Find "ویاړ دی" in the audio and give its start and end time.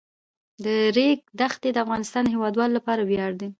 3.09-3.49